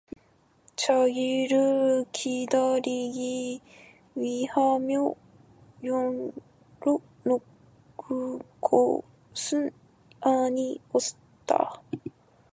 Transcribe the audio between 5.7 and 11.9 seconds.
열어 놓은 것은 아니었다.